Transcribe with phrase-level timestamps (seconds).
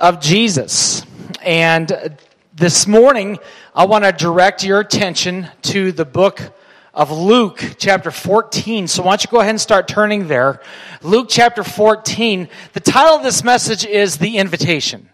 [0.00, 1.04] of Jesus.
[1.42, 2.18] And
[2.54, 3.38] this morning,
[3.74, 6.40] I want to direct your attention to the book
[6.94, 8.88] of Luke, chapter 14.
[8.88, 10.60] So why don't you go ahead and start turning there.
[11.02, 12.48] Luke, chapter 14.
[12.72, 15.08] The title of this message is The Invitation.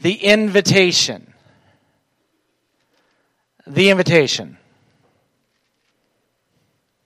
[0.00, 1.32] The Invitation.
[3.66, 4.56] The Invitation.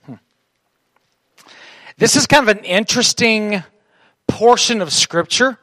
[0.05, 0.15] Hmm.
[1.97, 3.63] This is kind of an interesting
[4.27, 5.59] portion of Scripture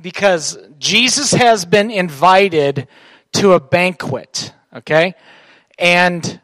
[0.00, 2.88] because Jesus has been invited
[3.32, 5.14] to a banquet, okay?
[5.78, 6.40] And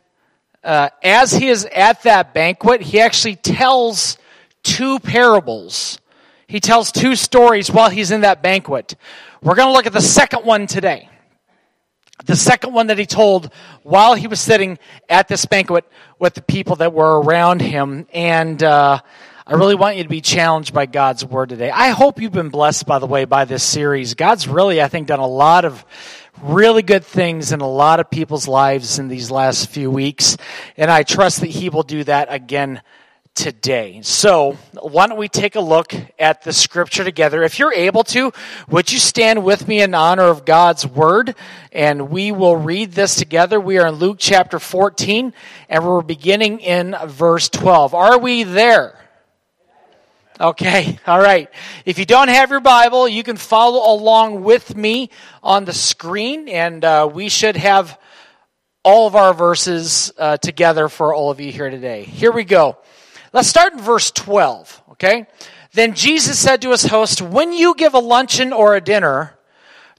[0.62, 4.18] uh, as he is at that banquet, he actually tells
[4.62, 5.98] two parables.
[6.46, 8.96] He tells two stories while he's in that banquet.
[9.42, 11.08] We're going to look at the second one today.
[12.26, 13.52] The second one that he told
[13.82, 14.78] while he was sitting
[15.08, 15.84] at this banquet
[16.18, 18.06] with the people that were around him.
[18.12, 19.00] And uh,
[19.46, 21.70] I really want you to be challenged by God's word today.
[21.70, 24.14] I hope you've been blessed, by the way, by this series.
[24.14, 25.84] God's really, I think, done a lot of
[26.40, 30.38] really good things in a lot of people's lives in these last few weeks.
[30.78, 32.80] And I trust that He will do that again
[33.34, 34.00] today.
[34.02, 37.42] So, why don't we take a look at the scripture together?
[37.42, 38.32] If you're able to,
[38.70, 41.34] would you stand with me in honor of God's word?
[41.70, 43.60] And we will read this together.
[43.60, 45.34] We are in Luke chapter 14,
[45.68, 47.92] and we're beginning in verse 12.
[47.92, 48.98] Are we there?
[50.40, 51.48] Okay, all right.
[51.84, 55.10] If you don't have your Bible, you can follow along with me
[55.44, 57.96] on the screen, and uh, we should have
[58.82, 62.02] all of our verses uh, together for all of you here today.
[62.02, 62.78] Here we go.
[63.32, 65.26] Let's start in verse 12, okay?
[65.72, 69.38] Then Jesus said to his host, When you give a luncheon or a dinner,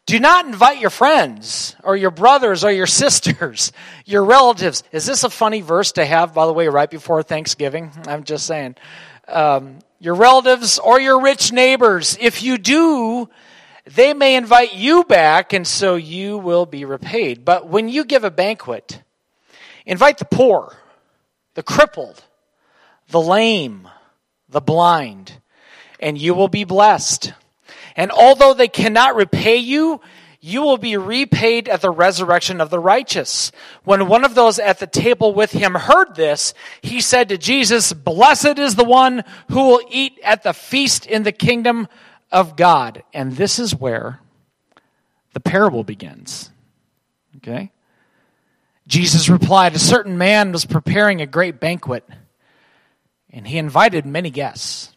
[0.06, 3.72] do not invite your friends or your brothers or your sisters,
[4.06, 4.84] your relatives.
[4.92, 7.92] Is this a funny verse to have, by the way, right before Thanksgiving?
[8.06, 8.76] I'm just saying.
[9.28, 12.18] Um, your relatives, or your rich neighbors.
[12.20, 13.30] If you do,
[13.86, 17.46] they may invite you back, and so you will be repaid.
[17.46, 19.02] But when you give a banquet,
[19.86, 20.76] invite the poor,
[21.54, 22.24] the crippled,
[23.10, 23.88] the lame,
[24.50, 25.40] the blind,
[26.00, 27.34] and you will be blessed.
[27.96, 30.02] And although they cannot repay you,
[30.46, 33.52] you will be repaid at the resurrection of the righteous.
[33.84, 37.94] When one of those at the table with him heard this, he said to Jesus,
[37.94, 41.88] Blessed is the one who will eat at the feast in the kingdom
[42.32, 43.02] of God.
[43.12, 44.20] And this is where
[45.34, 46.52] the parable begins.
[47.38, 47.72] Okay?
[48.86, 52.08] Jesus replied, A certain man was preparing a great banquet,
[53.32, 54.95] and he invited many guests.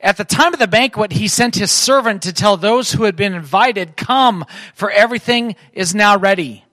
[0.00, 3.16] At the time of the banquet, he sent his servant to tell those who had
[3.16, 4.44] been invited, Come,
[4.74, 6.64] for everything is now ready.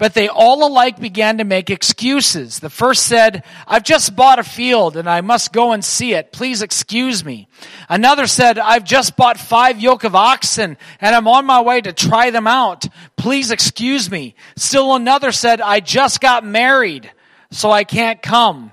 [0.00, 2.60] But they all alike began to make excuses.
[2.60, 6.32] The first said, I've just bought a field and I must go and see it.
[6.32, 7.48] Please excuse me.
[7.86, 11.92] Another said, I've just bought five yoke of oxen and I'm on my way to
[11.92, 12.86] try them out.
[13.16, 14.36] Please excuse me.
[14.56, 17.12] Still another said, I just got married,
[17.50, 18.72] so I can't come.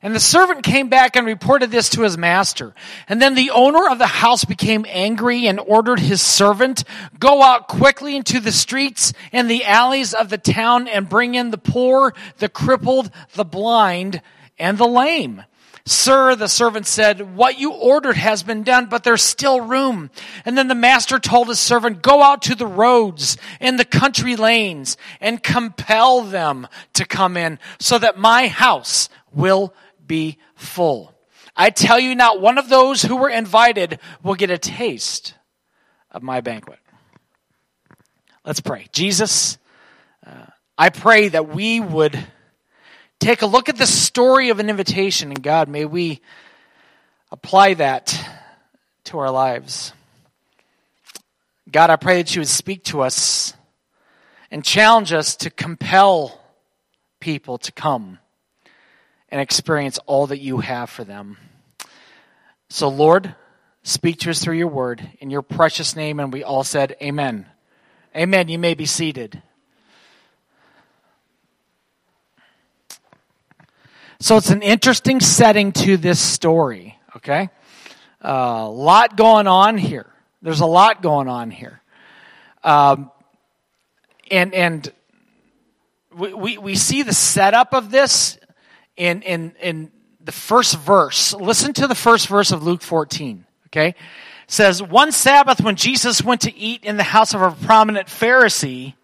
[0.00, 2.72] And the servant came back and reported this to his master.
[3.08, 6.84] And then the owner of the house became angry and ordered his servant,
[7.18, 11.50] go out quickly into the streets and the alleys of the town and bring in
[11.50, 14.22] the poor, the crippled, the blind,
[14.56, 15.42] and the lame.
[15.84, 20.10] Sir, the servant said, what you ordered has been done, but there's still room.
[20.44, 24.36] And then the master told his servant, go out to the roads and the country
[24.36, 29.72] lanes and compel them to come in so that my house will
[30.08, 31.14] be full.
[31.56, 35.34] I tell you, not one of those who were invited will get a taste
[36.10, 36.78] of my banquet.
[38.44, 38.86] Let's pray.
[38.92, 39.58] Jesus,
[40.26, 40.46] uh,
[40.76, 42.18] I pray that we would
[43.20, 46.20] take a look at the story of an invitation, and God, may we
[47.30, 48.18] apply that
[49.04, 49.92] to our lives.
[51.70, 53.52] God, I pray that you would speak to us
[54.50, 56.40] and challenge us to compel
[57.20, 58.18] people to come
[59.30, 61.36] and experience all that you have for them.
[62.68, 63.34] So, Lord,
[63.82, 66.20] speak to us through your word in your precious name.
[66.20, 67.46] And we all said, Amen.
[68.16, 68.48] Amen.
[68.48, 69.42] You may be seated.
[74.20, 77.50] So, it's an interesting setting to this story, okay?
[78.20, 80.06] A uh, lot going on here.
[80.42, 81.80] There's a lot going on here.
[82.64, 83.10] Um,
[84.30, 84.92] and and
[86.16, 88.37] we, we, we see the setup of this
[88.98, 89.90] in, in, in
[90.22, 91.32] the first verse.
[91.32, 93.88] Listen to the first verse of Luke 14, okay?
[93.88, 93.94] It
[94.48, 98.94] says, One Sabbath when Jesus went to eat in the house of a prominent Pharisee,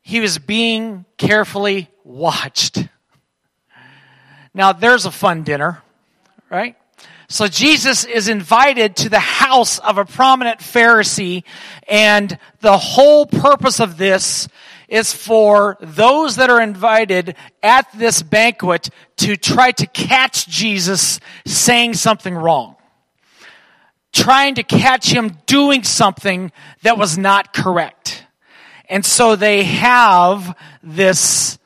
[0.00, 2.86] he was being carefully watched.
[4.54, 5.82] Now, there's a fun dinner,
[6.48, 6.76] right?
[7.28, 11.42] So Jesus is invited to the house of a prominent Pharisee,
[11.88, 14.46] and the whole purpose of this
[14.88, 21.94] is for those that are invited at this banquet to try to catch Jesus saying
[21.94, 22.76] something wrong.
[24.12, 26.52] Trying to catch him doing something
[26.82, 28.24] that was not correct.
[28.88, 31.58] And so they have this,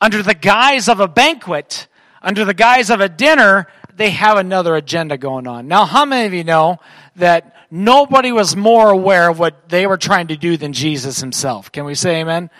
[0.00, 1.88] under the guise of a banquet,
[2.22, 3.66] under the guise of a dinner,
[3.96, 5.66] they have another agenda going on.
[5.66, 6.78] Now, how many of you know
[7.16, 11.70] that nobody was more aware of what they were trying to do than Jesus himself?
[11.72, 12.50] Can we say amen?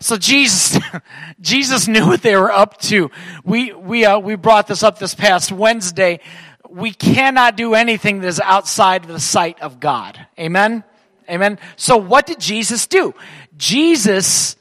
[0.00, 0.78] So Jesus,
[1.40, 3.10] Jesus knew what they were up to.
[3.44, 6.20] We, we, uh, we brought this up this past Wednesday.
[6.68, 10.26] We cannot do anything that is outside the sight of God.
[10.38, 10.84] Amen?
[11.28, 11.58] Amen.
[11.76, 13.14] So what did Jesus do?
[13.56, 14.56] Jesus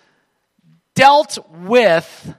[0.95, 2.36] dealt with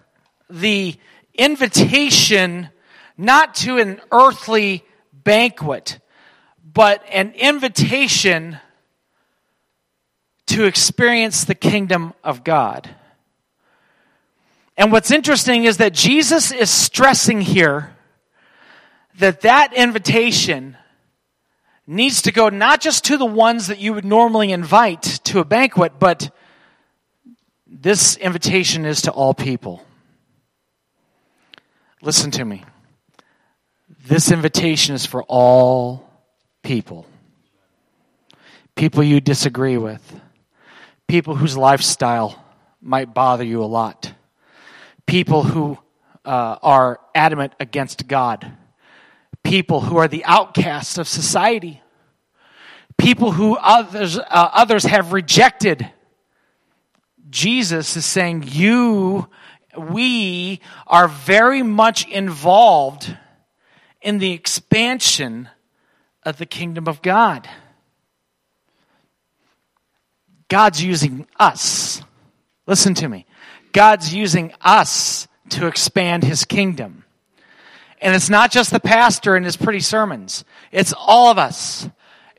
[0.51, 0.97] the
[1.35, 2.69] invitation
[3.17, 5.99] not to an earthly banquet,
[6.79, 8.57] but an invitation
[10.47, 12.89] to experience the kingdom of God.
[14.77, 17.97] And what's interesting is that Jesus is stressing here
[19.17, 20.77] that that invitation
[21.85, 25.45] needs to go not just to the ones that you would normally invite to a
[25.45, 26.33] banquet, but
[27.67, 29.85] this invitation is to all people.
[32.03, 32.63] Listen to me.
[34.07, 36.08] This invitation is for all
[36.63, 37.07] people.
[38.75, 40.21] People you disagree with
[41.09, 42.45] people whose lifestyle
[42.83, 44.13] might bother you a lot,
[45.07, 45.79] people who
[46.25, 48.53] uh, are adamant against God,
[49.43, 51.83] people who are the outcasts of society,
[52.99, 55.91] people who others, uh, others have rejected.
[57.31, 59.29] Jesus is saying, You,
[59.77, 63.17] we are very much involved
[64.03, 65.49] in the expansion
[66.25, 67.49] of the kingdom of God.
[70.49, 72.03] God's using us.
[72.67, 73.27] Listen to me.
[73.73, 77.05] God's using us to expand his kingdom.
[78.01, 80.45] And it's not just the pastor and his pretty sermons.
[80.73, 81.89] It's all of us.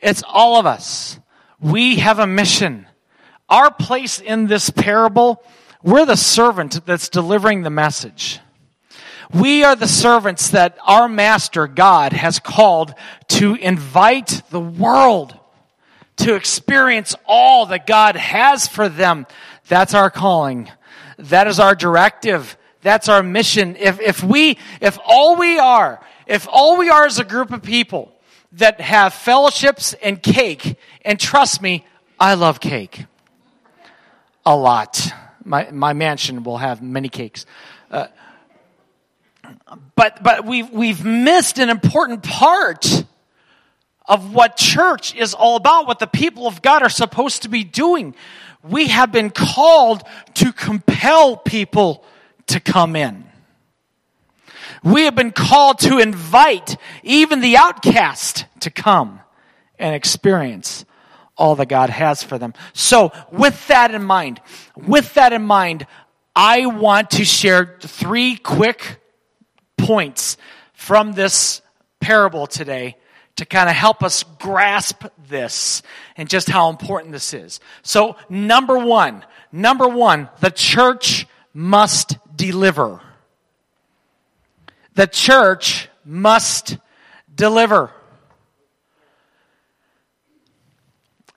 [0.02, 1.20] It's all of us.
[1.60, 2.88] We have a mission.
[3.50, 5.44] Our place in this parable,
[5.84, 8.40] we're the servant that's delivering the message.
[9.34, 12.96] We are the servants that our master, God, has called
[13.30, 15.38] to invite the world
[16.18, 19.28] to experience all that God has for them.
[19.68, 20.70] That's our calling.
[21.18, 22.58] That is our directive.
[22.82, 23.76] That's our mission.
[23.76, 27.62] If, if we, if all we are, if all we are is a group of
[27.62, 28.12] people
[28.54, 31.86] that have fellowships and cake, and trust me,
[32.20, 33.06] I love cake.
[34.46, 35.14] A lot.
[35.46, 37.46] My, my mansion will have many cakes.
[37.92, 38.08] Uh,
[39.96, 43.04] but, but we've, we've missed an important part
[44.06, 47.64] of what church is all about, what the people of God are supposed to be
[47.64, 48.16] doing.
[48.64, 50.04] We have been called
[50.36, 52.04] to compel people
[52.48, 53.26] to come in.
[54.84, 59.20] We have been called to invite even the outcast to come
[59.78, 60.86] and experience
[61.38, 62.54] all that God has for them.
[62.74, 64.42] So, with that in mind,
[64.76, 65.86] with that in mind,
[66.36, 69.00] I want to share three quick
[69.90, 70.38] points
[70.74, 71.64] from this
[72.00, 72.96] parable today
[73.38, 75.82] to kind of help us grasp this
[76.16, 77.60] and just how important this is.
[77.82, 83.02] So, number one, number one, the church must deliver.
[84.94, 86.78] The church must
[87.34, 87.90] deliver.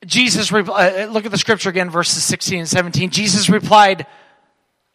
[0.05, 3.09] Jesus, uh, look at the scripture again, verses 16 and 17.
[3.09, 4.07] Jesus replied,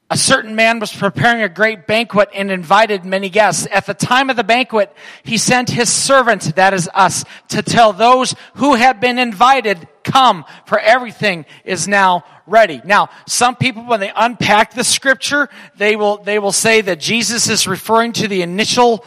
[0.10, 3.68] a certain man was preparing a great banquet and invited many guests.
[3.70, 7.92] At the time of the banquet, he sent his servant, that is us, to tell
[7.92, 12.82] those who had been invited, come, for everything is now ready.
[12.86, 17.50] Now, some people, when they unpack the scripture, they will, they will say that Jesus
[17.50, 19.04] is referring to the initial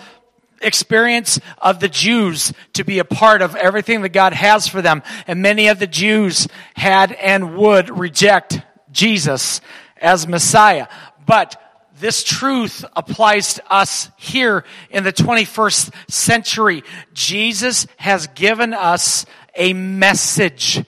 [0.61, 5.02] experience of the Jews to be a part of everything that God has for them.
[5.26, 8.61] And many of the Jews had and would reject
[8.92, 9.62] Jesus
[10.00, 10.88] as Messiah.
[11.26, 11.61] But
[12.00, 16.83] this truth applies to us here in the 21st century.
[17.12, 20.83] Jesus has given us a message.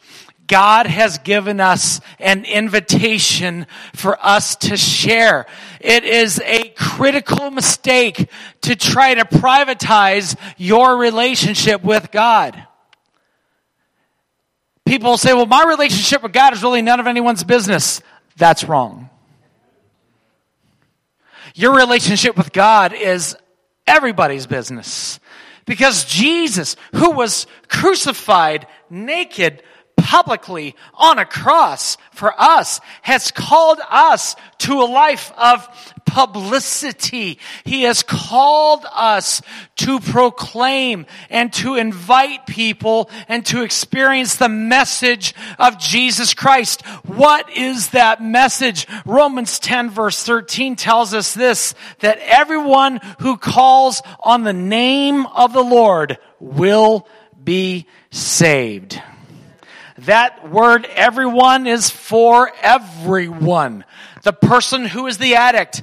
[0.47, 5.47] God has given us an invitation for us to share.
[5.81, 8.28] It is a critical mistake
[8.62, 12.66] to try to privatize your relationship with God.
[14.85, 18.02] People say, well, my relationship with God is really none of anyone's business.
[18.37, 19.11] That's wrong.
[21.55, 23.37] Your relationship with God is
[23.87, 25.21] everybody's business
[25.65, 29.62] Because Jesus, who was crucified naked,
[29.97, 35.67] publicly on a cross for us has called us to a life of
[36.05, 37.39] publicity.
[37.65, 39.41] He has called us
[39.77, 46.85] to proclaim and to invite people and to experience the message of Jesus Christ.
[47.07, 48.87] What is that message?
[49.07, 55.55] Romans 10 verse 13 tells us this, that everyone who calls on the name of
[55.55, 57.09] the Lord will
[57.43, 59.01] be saved.
[60.06, 63.85] That word everyone is for everyone.
[64.23, 65.82] The person who is the addict,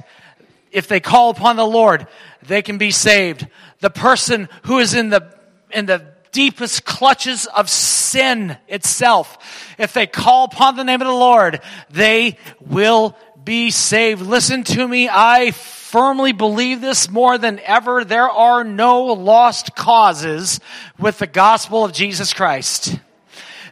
[0.70, 2.06] if they call upon the Lord,
[2.42, 3.46] they can be saved.
[3.80, 5.34] The person who is in the,
[5.70, 9.38] in the deepest clutches of sin itself,
[9.78, 11.60] if they call upon the name of the Lord,
[11.90, 14.20] they will be saved.
[14.20, 15.08] Listen to me.
[15.10, 18.04] I firmly believe this more than ever.
[18.04, 20.60] There are no lost causes
[20.98, 22.98] with the gospel of Jesus Christ.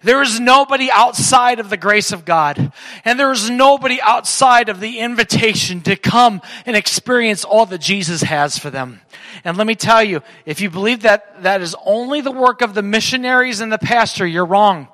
[0.02, 2.72] There is nobody outside of the grace of God.
[3.04, 8.22] And there is nobody outside of the invitation to come and experience all that Jesus
[8.22, 9.00] has for them.
[9.44, 12.74] And let me tell you, if you believe that that is only the work of
[12.74, 14.88] the missionaries and the pastor, you're wrong.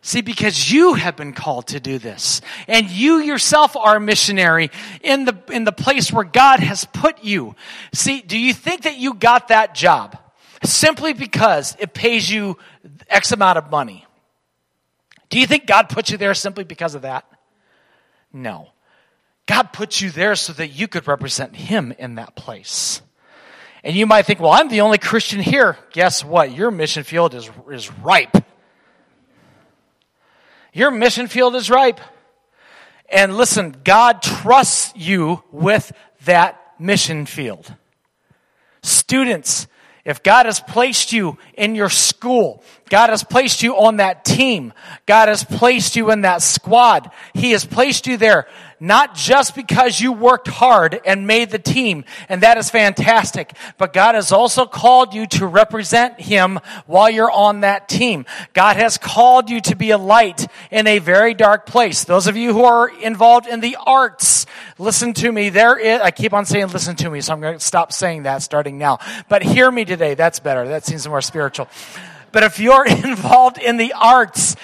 [0.00, 2.40] See, because you have been called to do this.
[2.66, 4.70] And you yourself are a missionary
[5.02, 7.56] in the, in the place where God has put you.
[7.92, 10.16] See, do you think that you got that job
[10.64, 12.56] simply because it pays you
[13.08, 14.06] X amount of money?
[15.28, 17.24] Do you think God put you there simply because of that?
[18.32, 18.70] No.
[19.46, 23.02] God put you there so that you could represent Him in that place.
[23.82, 25.78] And you might think, well, I'm the only Christian here.
[25.92, 26.52] Guess what?
[26.52, 28.36] Your mission field is, is ripe.
[30.72, 32.00] Your mission field is ripe.
[33.08, 35.92] And listen, God trusts you with
[36.24, 37.72] that mission field.
[38.82, 39.66] Students,
[40.08, 44.72] if God has placed you in your school, God has placed you on that team,
[45.04, 48.48] God has placed you in that squad, He has placed you there
[48.80, 53.92] not just because you worked hard and made the team, and that is fantastic, but
[53.92, 58.26] God has also called you to represent Him while you're on that team.
[58.52, 62.04] God has called you to be a light in a very dark place.
[62.04, 64.46] Those of you who are involved in the arts,
[64.78, 65.48] listen to me.
[65.48, 68.24] There is, I keep on saying listen to me, so I'm going to stop saying
[68.24, 68.98] that starting now.
[69.28, 70.14] But hear me today.
[70.14, 70.68] That's better.
[70.68, 71.68] That seems more spiritual.
[72.32, 74.56] But if you're involved in the arts,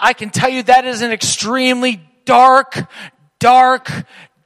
[0.00, 2.86] I can tell you that is an extremely dark,
[3.40, 3.90] dark,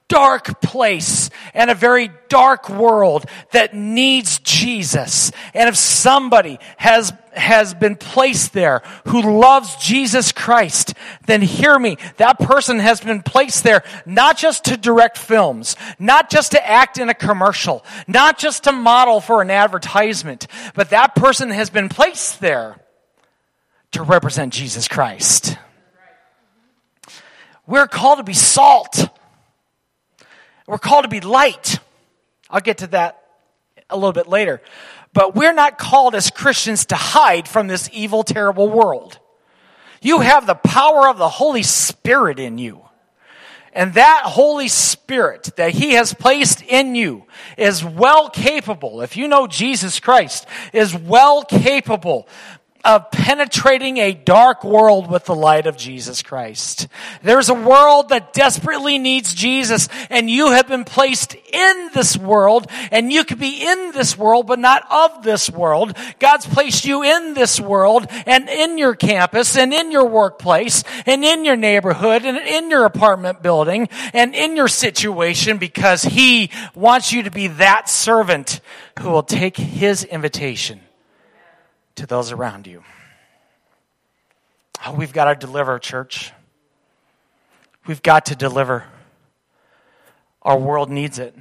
[0.08, 5.32] dark place and a very dark world that needs Jesus.
[5.54, 10.94] And if somebody has, has been placed there who loves Jesus Christ,
[11.26, 11.96] then hear me.
[12.18, 16.98] That person has been placed there not just to direct films, not just to act
[16.98, 21.88] in a commercial, not just to model for an advertisement, but that person has been
[21.88, 22.80] placed there
[23.92, 25.56] to represent Jesus Christ.
[27.66, 29.08] We're called to be salt.
[30.66, 31.78] We're called to be light.
[32.50, 33.22] I'll get to that
[33.90, 34.60] a little bit later.
[35.12, 39.18] But we're not called as Christians to hide from this evil, terrible world.
[40.02, 42.82] You have the power of the Holy Spirit in you.
[43.72, 47.24] And that Holy Spirit that He has placed in you
[47.56, 52.28] is well capable, if you know Jesus Christ, is well capable
[52.84, 56.86] of penetrating a dark world with the light of Jesus Christ.
[57.22, 62.66] There's a world that desperately needs Jesus and you have been placed in this world
[62.90, 65.96] and you could be in this world but not of this world.
[66.18, 71.24] God's placed you in this world and in your campus and in your workplace and
[71.24, 77.12] in your neighborhood and in your apartment building and in your situation because He wants
[77.12, 78.60] you to be that servant
[79.00, 80.83] who will take His invitation
[81.96, 82.82] to those around you.
[84.86, 86.32] Oh, we've got to deliver, church.
[87.86, 88.84] We've got to deliver.
[90.42, 91.34] Our world needs it.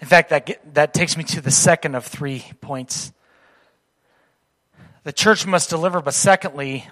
[0.00, 3.12] In fact, that, that takes me to the second of three points.
[5.04, 6.88] The church must deliver, but secondly,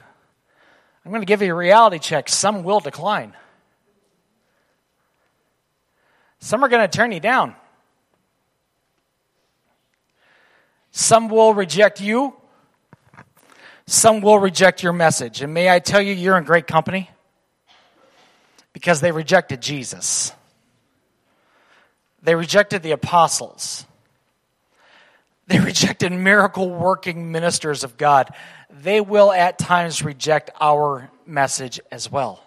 [1.04, 2.28] I'm going to give you a reality check.
[2.28, 3.34] Some will decline.
[6.40, 7.54] Some are going to turn you down.
[10.96, 12.32] Some will reject you.
[13.86, 15.42] Some will reject your message.
[15.42, 17.10] And may I tell you, you're in great company
[18.72, 20.32] because they rejected Jesus.
[22.22, 23.84] They rejected the apostles.
[25.46, 28.34] They rejected miracle working ministers of God.
[28.70, 32.42] They will at times reject our message as well.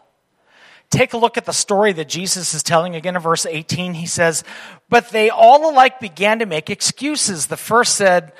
[0.90, 3.94] Take a look at the story that Jesus is telling again in verse 18.
[3.94, 4.44] He says,
[4.90, 7.46] But they all alike began to make excuses.
[7.46, 8.34] The first said,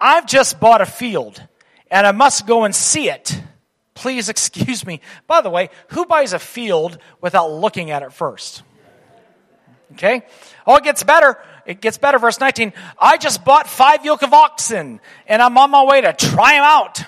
[0.00, 1.46] I've just bought a field
[1.90, 3.40] and I must go and see it.
[3.94, 5.00] Please excuse me.
[5.28, 8.64] By the way, who buys a field without looking at it first?
[9.92, 10.22] Okay?
[10.66, 11.38] Oh, it gets better.
[11.66, 12.18] It gets better.
[12.18, 12.72] Verse 19.
[12.98, 16.64] I just bought five yoke of oxen and I'm on my way to try them
[16.64, 17.04] out.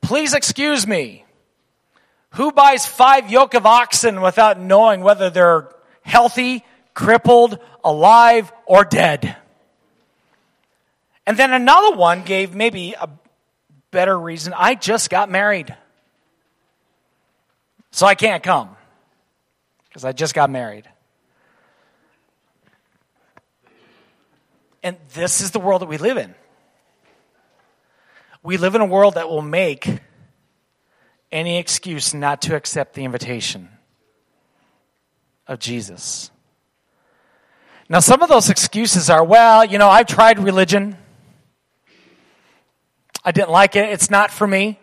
[0.00, 1.24] Please excuse me.
[2.32, 5.68] Who buys five yoke of oxen without knowing whether they're
[6.02, 9.36] healthy, crippled, alive, or dead?
[11.26, 13.08] And then another one gave maybe a
[13.90, 14.54] better reason.
[14.56, 15.74] I just got married.
[17.90, 18.76] So I can't come
[19.88, 20.88] because I just got married.
[24.82, 26.34] And this is the world that we live in.
[28.42, 30.00] We live in a world that will make
[31.30, 33.68] any excuse not to accept the invitation
[35.46, 36.30] of Jesus.
[37.88, 40.96] Now, some of those excuses are, well, you know, I've tried religion.
[43.24, 43.88] I didn't like it.
[43.90, 44.78] It's not for me.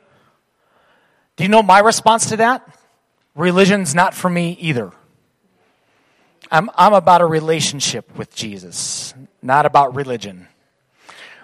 [1.36, 2.68] Do you know my response to that?
[3.36, 4.92] Religion's not for me either.
[6.50, 10.48] I'm, I'm about a relationship with Jesus, not about religion.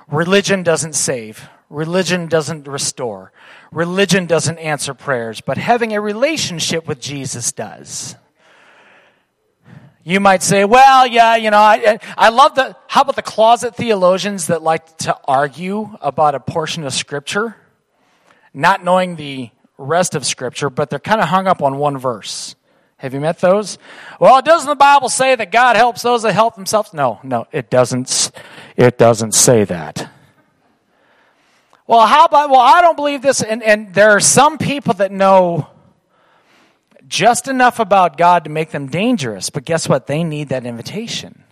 [0.07, 1.47] Religion doesn't save.
[1.69, 3.31] Religion doesn't restore.
[3.71, 8.15] Religion doesn't answer prayers, but having a relationship with Jesus does.
[10.03, 13.75] You might say, well, yeah, you know, I, I love the, how about the closet
[13.75, 17.55] theologians that like to argue about a portion of Scripture,
[18.53, 22.55] not knowing the rest of Scripture, but they're kind of hung up on one verse.
[22.97, 23.77] Have you met those?
[24.19, 26.93] Well, doesn't the Bible say that God helps those that help themselves?
[26.93, 28.31] No, no, it doesn't.
[28.75, 30.09] It doesn't say that.
[31.91, 33.43] Well, how about, well, I don't believe this.
[33.43, 35.67] And, and there are some people that know
[37.05, 40.07] just enough about God to make them dangerous, but guess what?
[40.07, 41.43] They need that invitation.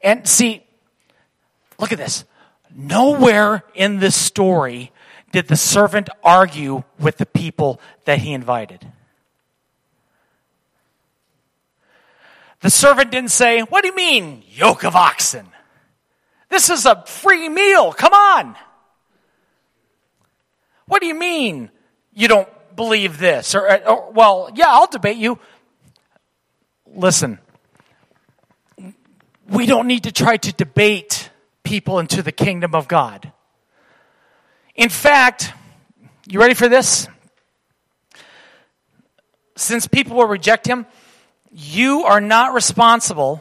[0.00, 0.64] And see,
[1.80, 2.24] look at this.
[2.72, 4.92] Nowhere in this story
[5.32, 8.86] did the servant argue with the people that he invited.
[12.60, 15.48] The servant didn't say, What do you mean, yoke of oxen?
[16.48, 17.92] This is a free meal.
[17.92, 18.54] Come on.
[20.90, 21.70] What do you mean
[22.12, 23.54] you don't believe this?
[23.54, 25.38] Or, or, well, yeah, I'll debate you.
[26.84, 27.38] Listen,
[29.48, 31.30] we don't need to try to debate
[31.62, 33.30] people into the kingdom of God.
[34.74, 35.52] In fact,
[36.26, 37.06] you ready for this?
[39.54, 40.86] Since people will reject him,
[41.52, 43.40] you are not responsible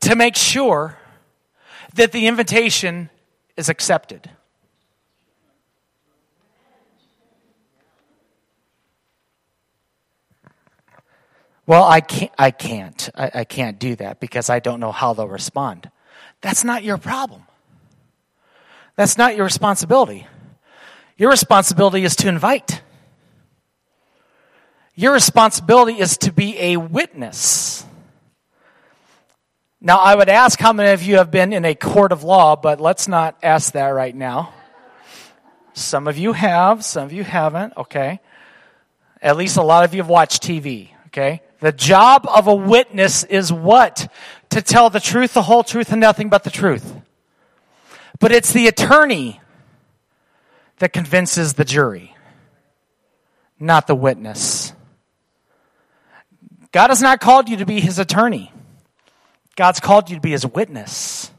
[0.00, 0.96] to make sure
[1.96, 3.10] that the invitation
[3.58, 4.30] is accepted.
[11.66, 15.14] Well, I can't, I can't, I, I can't do that because I don't know how
[15.14, 15.90] they'll respond.
[16.42, 17.42] That's not your problem.
[18.96, 20.26] That's not your responsibility.
[21.16, 22.82] Your responsibility is to invite.
[24.94, 27.84] Your responsibility is to be a witness.
[29.80, 32.56] Now, I would ask how many of you have been in a court of law,
[32.56, 34.52] but let's not ask that right now.
[35.72, 38.20] Some of you have, some of you haven't, okay?
[39.20, 41.42] At least a lot of you have watched TV, okay?
[41.64, 44.12] The job of a witness is what?
[44.50, 46.94] To tell the truth, the whole truth, and nothing but the truth.
[48.20, 49.40] But it's the attorney
[50.78, 52.14] that convinces the jury,
[53.58, 54.74] not the witness.
[56.70, 58.52] God has not called you to be his attorney.
[59.56, 61.30] God's called you to be his witness.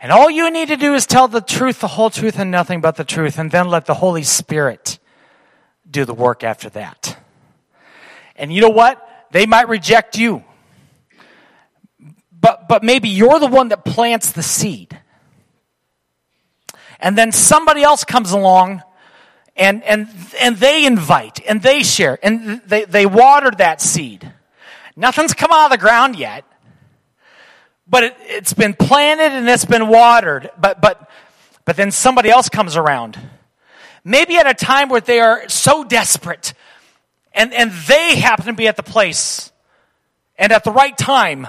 [0.00, 2.80] And all you need to do is tell the truth, the whole truth, and nothing
[2.80, 5.00] but the truth, and then let the Holy Spirit
[5.90, 7.18] do the work after that.
[8.36, 9.08] And you know what?
[9.32, 10.44] They might reject you.
[12.30, 14.98] But, but maybe you're the one that plants the seed.
[17.00, 18.82] And then somebody else comes along
[19.56, 20.08] and, and,
[20.40, 24.30] and they invite and they share and they, they water that seed.
[24.96, 26.44] Nothing's come out of the ground yet,
[27.86, 30.50] but it, it's been planted and it's been watered.
[30.58, 31.10] But, but,
[31.64, 33.18] but then somebody else comes around.
[34.04, 36.54] Maybe at a time where they are so desperate
[37.34, 39.52] and, and they happen to be at the place
[40.36, 41.46] and at the right time.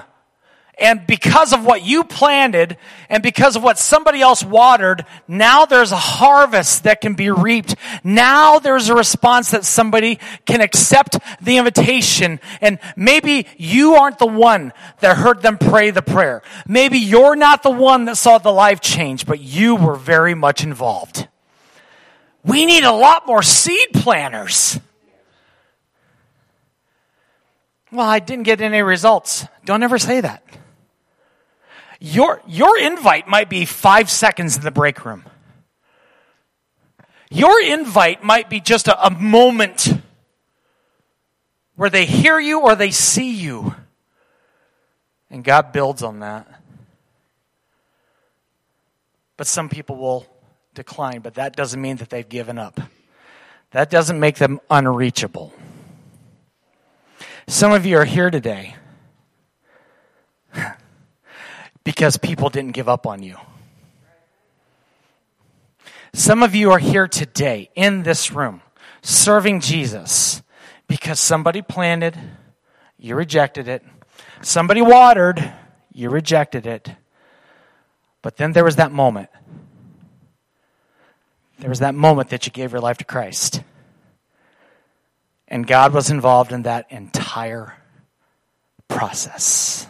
[0.76, 2.76] And because of what you planted
[3.08, 7.76] and because of what somebody else watered, now there's a harvest that can be reaped.
[8.02, 12.40] Now there's a response that somebody can accept the invitation.
[12.60, 16.42] And maybe you aren't the one that heard them pray the prayer.
[16.66, 20.64] Maybe you're not the one that saw the life change, but you were very much
[20.64, 21.28] involved.
[22.44, 24.80] We need a lot more seed planters.
[27.94, 29.46] Well, I didn't get any results.
[29.64, 30.42] Don't ever say that.
[32.00, 35.24] Your, your invite might be five seconds in the break room.
[37.30, 39.92] Your invite might be just a, a moment
[41.76, 43.76] where they hear you or they see you.
[45.30, 46.48] And God builds on that.
[49.36, 50.26] But some people will
[50.74, 52.80] decline, but that doesn't mean that they've given up.
[53.70, 55.52] That doesn't make them unreachable.
[57.46, 58.76] Some of you are here today
[61.84, 63.36] because people didn't give up on you.
[66.14, 68.62] Some of you are here today in this room
[69.02, 70.42] serving Jesus
[70.86, 72.18] because somebody planted,
[72.98, 73.82] you rejected it.
[74.40, 75.52] Somebody watered,
[75.92, 76.90] you rejected it.
[78.22, 79.28] But then there was that moment.
[81.58, 83.62] There was that moment that you gave your life to Christ.
[85.54, 87.76] And God was involved in that entire
[88.88, 89.86] process.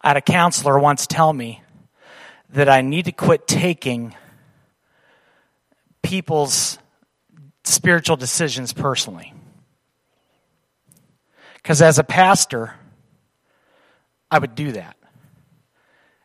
[0.00, 1.62] I had a counselor once tell me
[2.48, 4.16] that I need to quit taking
[6.02, 6.76] people's
[7.62, 9.32] spiritual decisions personally.
[11.54, 12.74] Because as a pastor,
[14.28, 14.96] I would do that.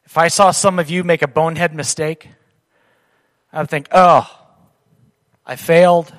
[0.05, 2.29] If I saw some of you make a bonehead mistake,
[3.53, 4.46] I would think, oh,
[5.47, 6.13] I failed.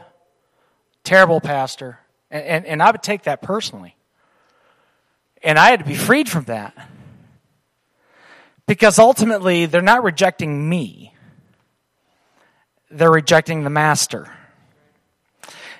[1.05, 2.01] Terrible pastor.
[2.31, 3.95] And, and, and I would take that personally.
[5.43, 6.75] And I had to be freed from that.
[8.67, 11.15] Because ultimately, they're not rejecting me,
[12.91, 14.33] they're rejecting the master.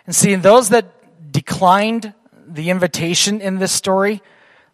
[0.07, 0.87] And see, those that
[1.31, 2.15] declined
[2.47, 4.23] the invitation in this story,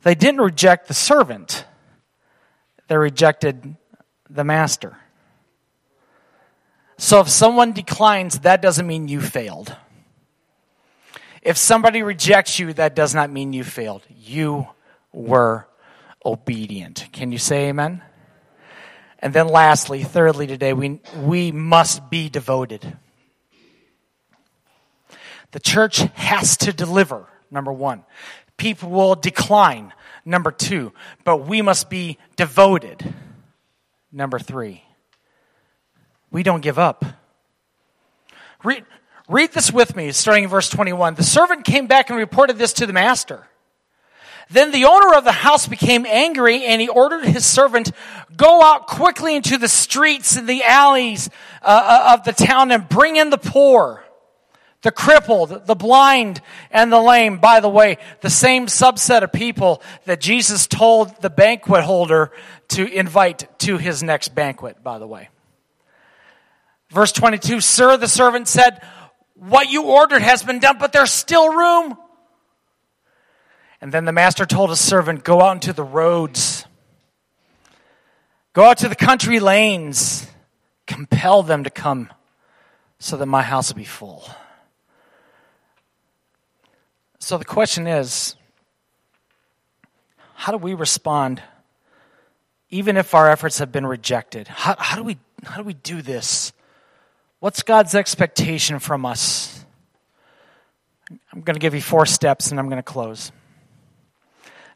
[0.02, 1.64] they didn't reject the servant,
[2.86, 3.76] they rejected
[4.30, 4.96] the master.
[6.96, 9.76] So if someone declines, that doesn't mean you failed.
[11.42, 14.02] If somebody rejects you, that does not mean you failed.
[14.08, 14.68] You
[15.12, 15.66] were
[16.24, 17.08] obedient.
[17.12, 18.02] Can you say amen?
[19.18, 22.96] And then lastly, thirdly today, we, we must be devoted.
[25.52, 28.04] The church has to deliver, number one.
[28.56, 29.92] People will decline,
[30.24, 30.92] number two.
[31.24, 33.14] But we must be devoted,
[34.12, 34.83] number three.
[36.34, 37.04] We don't give up.
[38.64, 38.84] Read,
[39.28, 41.14] read this with me, starting in verse 21.
[41.14, 43.46] The servant came back and reported this to the master.
[44.50, 47.92] Then the owner of the house became angry and he ordered his servant,
[48.36, 51.30] go out quickly into the streets and the alleys
[51.62, 54.02] uh, uh, of the town and bring in the poor,
[54.82, 56.40] the crippled, the blind,
[56.72, 57.38] and the lame.
[57.38, 62.32] By the way, the same subset of people that Jesus told the banquet holder
[62.70, 65.28] to invite to his next banquet, by the way.
[66.94, 68.80] Verse 22, Sir, the servant said,
[69.34, 71.98] what you ordered has been done, but there's still room.
[73.80, 76.64] And then the master told his servant, Go out into the roads,
[78.52, 80.26] go out to the country lanes,
[80.86, 82.10] compel them to come
[83.00, 84.24] so that my house will be full.
[87.18, 88.36] So the question is
[90.34, 91.42] how do we respond
[92.70, 94.46] even if our efforts have been rejected?
[94.46, 96.52] How, how, do, we, how do we do this?
[97.44, 99.66] What's God's expectation from us?
[101.30, 103.32] I'm going to give you four steps and I'm going to close.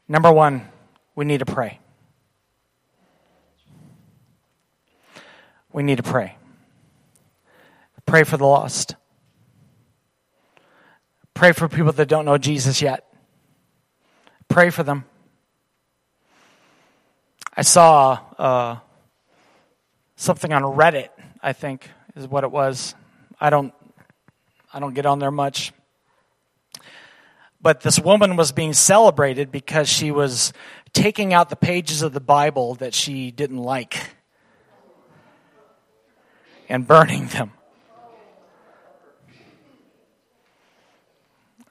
[0.07, 0.67] Number one,
[1.15, 1.79] we need to pray.
[5.73, 6.35] We need to pray.
[8.05, 8.93] Pray for the lost.
[11.33, 13.11] Pray for people that don't know Jesus yet.
[14.47, 15.05] Pray for them.
[17.57, 18.77] I saw uh,
[20.17, 21.09] something on Reddit.
[21.41, 22.95] I think is what it was.
[23.39, 23.73] I don't.
[24.73, 25.73] I don't get on there much.
[27.61, 30.53] But this woman was being celebrated because she was
[30.93, 34.15] taking out the pages of the Bible that she didn't like
[36.69, 37.51] and burning them.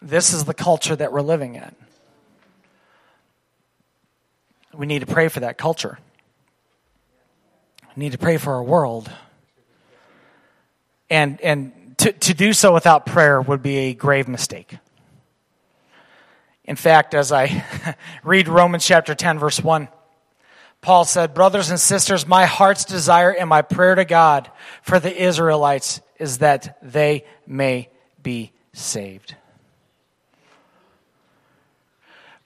[0.03, 1.74] This is the culture that we're living in.
[4.74, 5.98] We need to pray for that culture.
[7.96, 9.11] We need to pray for our world.
[11.10, 14.76] And, and to, to do so without prayer would be a grave mistake.
[16.64, 17.64] In fact, as I
[18.24, 19.88] read Romans chapter 10, verse 1,
[20.80, 24.50] Paul said, Brothers and sisters, my heart's desire and my prayer to God
[24.82, 27.88] for the Israelites is that they may
[28.22, 29.34] be saved.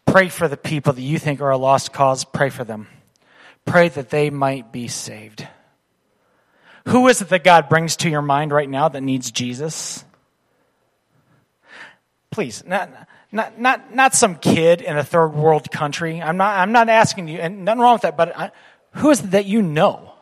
[0.07, 2.25] Pray for the people that you think are a lost cause.
[2.25, 2.87] Pray for them.
[3.65, 5.47] Pray that they might be saved.
[6.89, 10.05] Who is it that God brings to your mind right now that needs Jesus?
[12.31, 12.91] Please, not,
[13.31, 16.21] Not, not, not some kid in a third world country.
[16.21, 18.51] I'm not, I'm not asking you, and nothing wrong with that, but I,
[18.93, 20.13] who is it that you know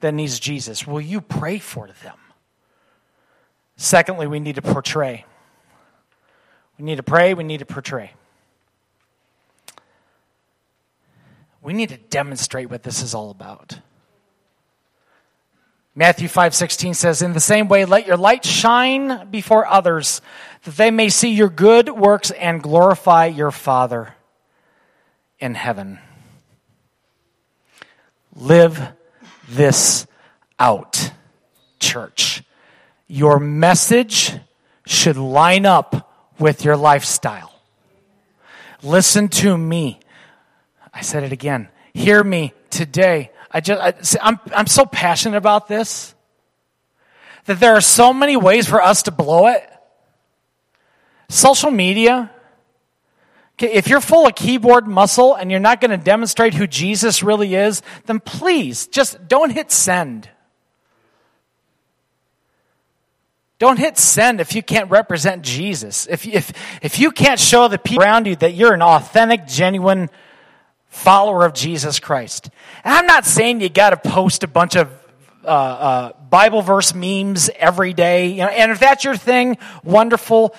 [0.00, 0.86] that needs Jesus?
[0.86, 2.18] Will you pray for them?
[3.76, 5.24] Secondly, we need to portray.
[6.78, 8.12] We need to pray, we need to portray.
[11.62, 13.80] We need to demonstrate what this is all about.
[15.98, 20.20] Matthew 5:16 says, "In the same way let your light shine before others,
[20.64, 24.14] that they may see your good works and glorify your Father
[25.38, 25.98] in heaven."
[28.34, 28.92] Live
[29.48, 30.06] this
[30.58, 31.12] out,
[31.80, 32.42] church.
[33.08, 34.38] Your message
[34.84, 37.54] should line up with your lifestyle.
[38.82, 39.98] Listen to me.
[40.92, 41.70] I said it again.
[41.94, 43.30] Hear me today.
[43.56, 46.14] I just, I, I'm, I'm so passionate about this
[47.46, 49.66] that there are so many ways for us to blow it.
[51.30, 52.30] Social media.
[53.54, 57.22] Okay, if you're full of keyboard muscle and you're not going to demonstrate who Jesus
[57.22, 60.28] really is, then please just don't hit send.
[63.58, 66.06] Don't hit send if you can't represent Jesus.
[66.10, 70.10] If, if, if you can't show the people around you that you're an authentic, genuine
[70.88, 72.50] follower of Jesus Christ.
[72.84, 74.90] And I'm not saying you got to post a bunch of
[75.44, 78.28] uh, uh, Bible verse memes every day.
[78.28, 80.54] You know, and if that's your thing, wonderful.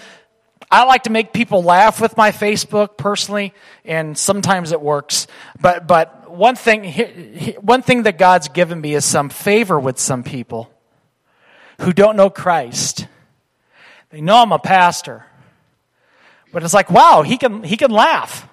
[0.70, 3.54] I like to make people laugh with my Facebook personally,
[3.86, 5.28] and sometimes it works.
[5.60, 10.24] But but one thing one thing that God's given me is some favor with some
[10.24, 10.70] people
[11.82, 13.08] who don't know Christ.
[14.10, 15.26] They know I'm a pastor.
[16.52, 18.47] But it's like, wow, he can, he can laugh.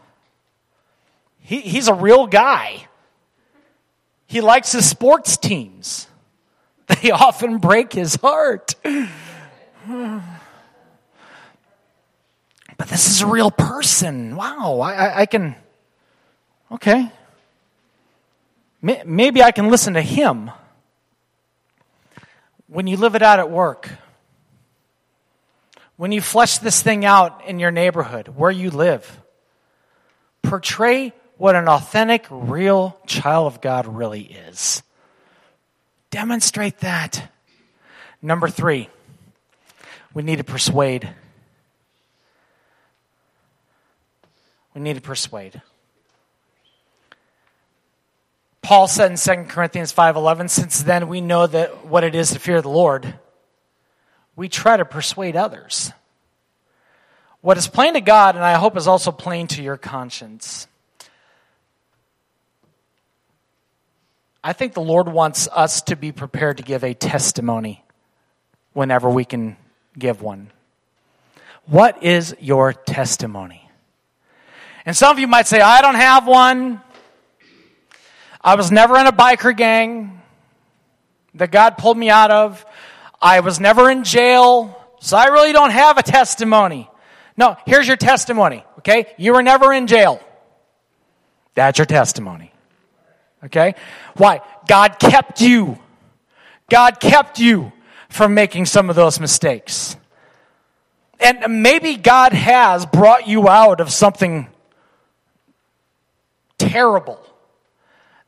[1.45, 2.89] He, he's a real guy.
[4.27, 6.09] He likes his sports teams.
[7.03, 8.75] They often break his heart.
[12.77, 14.35] But this is a real person.
[14.35, 15.55] Wow, I, I, I can,
[16.73, 17.13] okay.
[18.83, 20.51] Maybe I can listen to him
[22.67, 23.91] when you live it out at work,
[25.97, 29.21] when you flesh this thing out in your neighborhood, where you live,
[30.43, 34.83] portray what an authentic, real child of God really is.
[36.11, 37.31] Demonstrate that.
[38.23, 38.89] Number three,
[40.15, 41.09] we need to persuade.
[44.75, 45.61] We need to persuade.
[48.63, 52.39] Paul said in 2 Corinthians 5:11, since then we know that what it is to
[52.39, 53.19] fear the Lord,
[54.37, 55.93] we try to persuade others.
[57.43, 60.67] What is plain to God and I hope is also plain to your conscience.
[64.47, 67.83] I think the Lord wants us to be prepared to give a testimony
[68.75, 69.57] whenever we can
[69.99, 70.51] give one.
[71.65, 73.67] What is your testimony?
[74.85, 76.83] And some of you might say, I don't have one.
[78.39, 80.21] I was never in a biker gang
[81.37, 82.67] that God pulled me out of.
[83.23, 86.91] I was never in jail, so I really don't have a testimony.
[87.35, 89.07] No, here's your testimony, okay?
[89.17, 90.21] You were never in jail.
[91.55, 92.54] That's your testimony.
[93.45, 93.75] Okay?
[94.17, 94.41] Why?
[94.67, 95.79] God kept you.
[96.71, 97.73] God kept you
[98.09, 99.97] from making some of those mistakes.
[101.21, 104.49] And maybe God has brought you out of something
[106.59, 107.25] terrible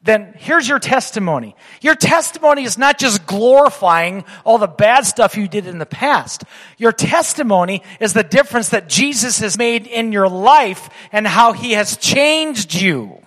[0.07, 1.55] then here's your testimony.
[1.83, 6.45] Your testimony is not just glorifying all the bad stuff you did in the past.
[6.79, 11.73] Your testimony is the difference that Jesus has made in your life and how he
[11.73, 13.21] has changed you.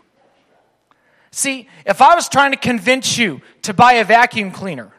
[1.32, 4.92] See, if I was trying to convince you to buy a vacuum cleaner,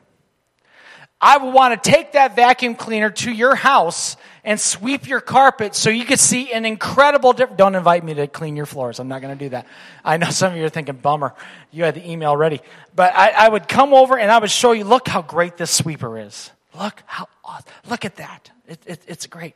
[1.20, 5.74] I would want to take that vacuum cleaner to your house and sweep your carpet
[5.74, 7.58] so you could see an incredible difference.
[7.58, 8.98] Don't invite me to clean your floors.
[8.98, 9.66] I'm not going to do that.
[10.02, 11.34] I know some of you are thinking, bummer,
[11.70, 12.62] you had the email ready.
[12.96, 15.70] But I, I would come over and I would show you, look how great this
[15.70, 16.50] sweeper is.
[16.78, 17.66] Look how, awesome.
[17.88, 18.50] look at that.
[18.66, 19.54] It, it, it's great.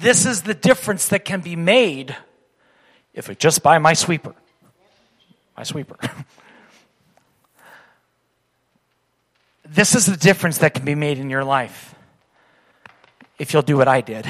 [0.00, 2.14] This is the difference that can be made
[3.14, 4.34] if we just buy my sweeper.
[5.58, 5.98] My sweeper.
[9.68, 11.96] this is the difference that can be made in your life
[13.40, 14.24] if you'll do what I did.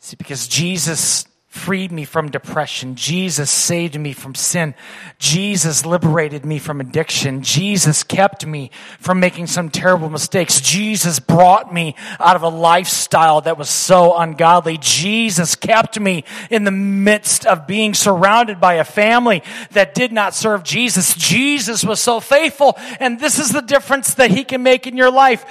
[0.00, 1.24] See, because Jesus
[1.58, 2.94] freed me from depression.
[2.94, 4.74] Jesus saved me from sin.
[5.18, 7.42] Jesus liberated me from addiction.
[7.42, 10.60] Jesus kept me from making some terrible mistakes.
[10.60, 14.78] Jesus brought me out of a lifestyle that was so ungodly.
[14.80, 19.42] Jesus kept me in the midst of being surrounded by a family
[19.72, 21.14] that did not serve Jesus.
[21.14, 22.78] Jesus was so faithful.
[23.00, 25.44] And this is the difference that he can make in your life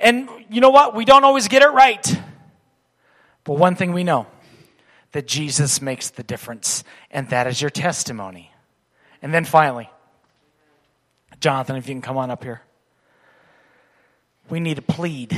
[0.00, 0.94] And you know what?
[0.94, 2.20] We don't always get it right.
[3.44, 4.26] But one thing we know
[5.12, 8.52] that Jesus makes the difference, and that is your testimony.
[9.22, 9.90] And then finally,
[11.40, 12.62] Jonathan, if you can come on up here.
[14.48, 15.36] We need to plead.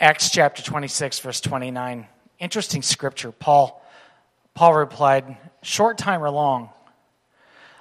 [0.00, 2.06] Acts chapter 26, verse 29.
[2.38, 3.30] Interesting scripture.
[3.30, 3.80] Paul,
[4.54, 6.70] Paul replied, Short time or long,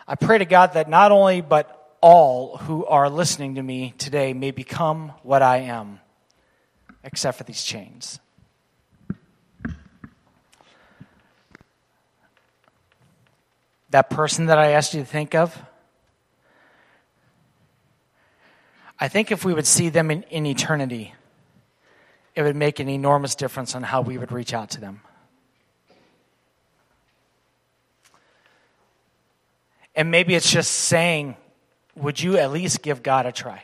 [0.08, 4.34] I pray to God that not only, but all who are listening to me today
[4.34, 6.00] may become what I am,
[7.04, 8.20] except for these chains.
[13.92, 15.58] That person that I asked you to think of,
[19.00, 21.14] I think if we would see them in, in eternity,
[22.36, 25.02] it would make an enormous difference on how we would reach out to them.
[29.96, 31.36] And maybe it's just saying,
[31.96, 33.64] would you at least give God a try?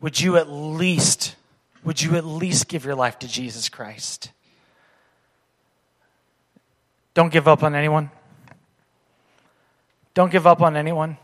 [0.00, 1.36] Would you at least
[1.84, 4.30] would you at least give your life to Jesus Christ?
[7.12, 8.10] Don't give up on anyone.
[10.14, 11.16] Don't give up on anyone.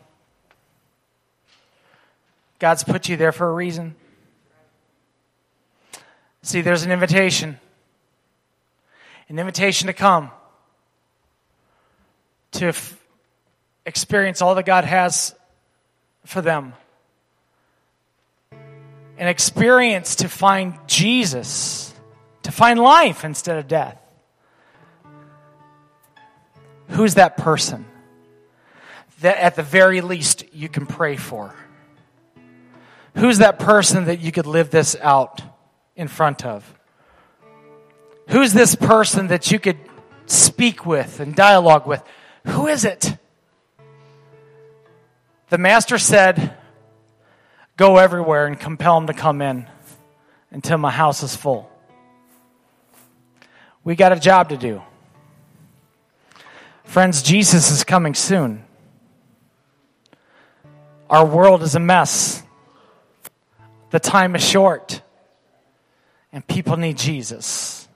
[2.59, 3.95] God's put you there for a reason.
[6.43, 7.61] See, there's an invitation
[9.29, 10.31] an invitation to come,
[12.53, 12.73] to
[13.89, 15.35] experience all that God has
[16.25, 16.75] for them,
[18.53, 21.93] an experience to find Jesus,
[22.43, 24.01] to find life instead of death.
[26.91, 27.85] Who's that person
[29.21, 31.55] that at the very least you can pray for?
[33.17, 35.43] Who's that person that you could live this out?
[35.99, 36.65] in front of?
[38.29, 39.79] Who's this person that you could
[40.27, 42.03] speak with and dialogue with?
[42.47, 43.19] Who is it?
[45.51, 46.57] The master said,
[47.77, 49.67] Go everywhere and compel them to come in
[50.51, 51.71] until my house is full.
[53.85, 54.83] We got a job to do.
[56.85, 58.65] Friends, Jesus is coming soon.
[61.09, 62.43] Our world is a mess.
[63.91, 65.03] The time is short
[66.33, 67.89] and people need Jesus,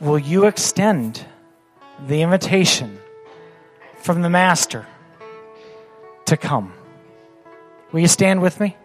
[0.00, 1.24] will you extend
[2.06, 2.98] the invitation
[4.00, 4.86] from the Master
[6.28, 6.72] to come?
[7.92, 8.76] Will you stand with me?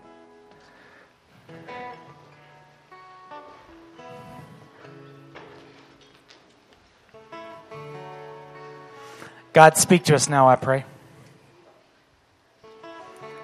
[9.53, 10.84] God, speak to us now, I pray.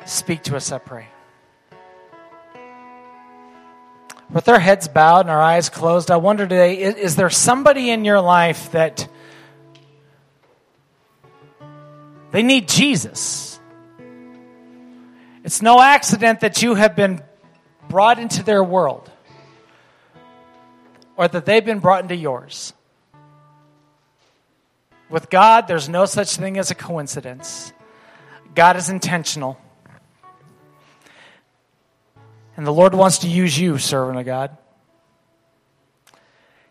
[0.05, 1.07] Speak to us, I pray.
[4.31, 7.89] with our heads bowed and our eyes closed, I wonder today is, is, there somebody
[7.89, 9.07] in your life that
[12.31, 13.48] they need Jesus?
[15.49, 17.23] It's no accident that you have been
[17.87, 19.09] brought into their world
[21.17, 22.71] or that they've been brought into yours.
[25.09, 27.73] With God, there's no such thing as a coincidence.
[28.53, 29.59] God is intentional.
[32.55, 34.55] And the Lord wants to use you, servant of God.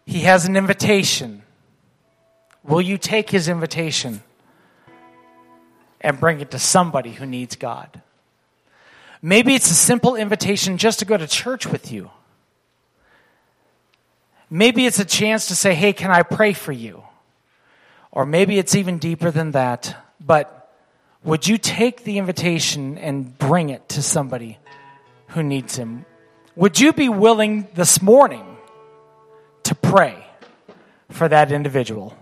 [0.07, 1.43] He has an invitation.
[2.62, 4.23] Will you take his invitation
[6.01, 8.03] and bring it to somebody who needs God?
[9.21, 12.11] Maybe it's a simple invitation just to go to church with you.
[14.51, 17.03] Maybe it's a chance to say, hey, can I pray for you?
[18.11, 19.97] Or maybe it's even deeper than that.
[20.21, 20.73] But
[21.23, 24.59] would you take the invitation and bring it to somebody
[25.29, 26.05] who needs Him.
[26.57, 28.57] Would you be willing this morning
[29.65, 30.25] to pray
[31.11, 32.17] for that individual?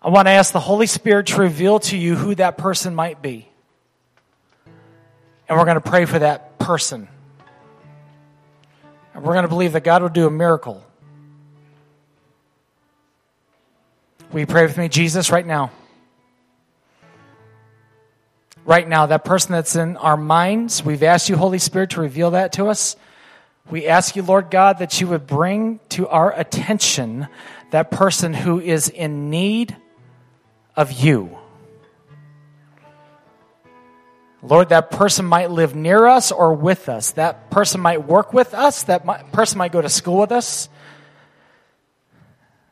[0.00, 3.22] I want to ask the Holy Spirit to reveal to you who that person might
[3.22, 3.48] be.
[5.52, 7.08] And we're going to pray for that person.
[9.12, 10.82] And we're going to believe that God will do a miracle.
[14.32, 15.70] Will you pray with me, Jesus, right now?
[18.64, 22.30] right now, that person that's in our minds, we've asked you, Holy Spirit, to reveal
[22.30, 22.96] that to us.
[23.70, 27.28] We ask you, Lord God, that you would bring to our attention
[27.72, 29.76] that person who is in need
[30.76, 31.36] of you.
[34.42, 37.12] Lord, that person might live near us or with us.
[37.12, 38.82] That person might work with us.
[38.84, 40.68] That person might go to school with us.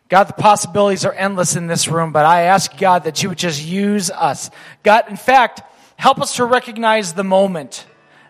[0.09, 3.39] God, the possibilities are endless in this room, but I ask God that you would
[3.39, 4.51] just use us.
[4.83, 5.63] God, in fact,
[6.01, 7.85] Help us to recognize the moment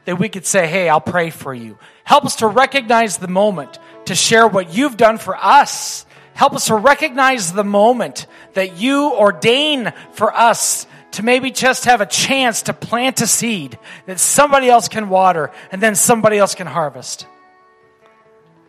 [0.05, 1.79] that we could say, Hey, I'll pray for you.
[2.03, 6.05] Help us to recognize the moment to share what you've done for us.
[6.35, 12.01] Help us to recognize the moment that you ordain for us to maybe just have
[12.01, 16.55] a chance to plant a seed that somebody else can water and then somebody else
[16.55, 17.27] can harvest.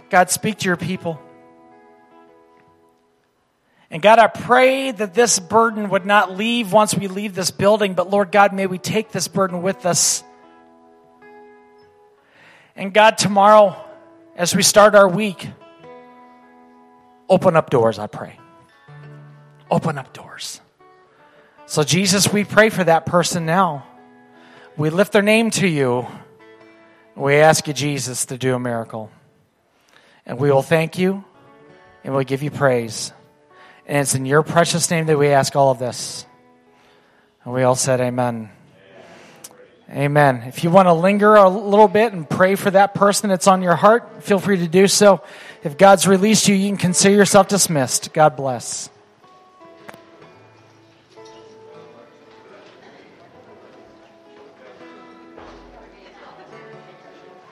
[0.10, 1.20] God, speak to your people.
[3.90, 7.94] And God, I pray that this burden would not leave once we leave this building,
[7.94, 10.24] but Lord God, may we take this burden with us.
[12.76, 13.76] And God, tomorrow,
[14.38, 15.48] as we start our week,
[17.30, 18.40] open up doors, I pray.
[19.70, 20.62] Open up doors.
[21.72, 23.86] So, Jesus, we pray for that person now.
[24.76, 26.06] We lift their name to you.
[27.16, 29.10] We ask you, Jesus, to do a miracle.
[30.26, 31.24] And we will thank you
[32.04, 33.14] and we'll give you praise.
[33.88, 36.26] And it's in your precious name that we ask all of this.
[37.46, 38.50] And we all said, Amen.
[39.90, 40.44] Amen.
[40.48, 43.62] If you want to linger a little bit and pray for that person that's on
[43.62, 45.24] your heart, feel free to do so.
[45.64, 48.12] If God's released you, you can consider yourself dismissed.
[48.12, 48.90] God bless.